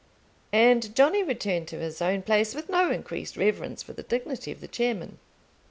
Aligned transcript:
And 0.51 0.95
Johnny 0.95 1.21
returned 1.21 1.67
to 1.67 1.77
his 1.77 2.01
own 2.01 2.23
place, 2.23 2.55
with 2.55 2.69
no 2.69 2.89
increased 2.89 3.37
reverence 3.37 3.83
for 3.83 3.93
the 3.93 4.01
dignity 4.01 4.51
of 4.51 4.59
the 4.59 4.67
chairman. 4.67 5.19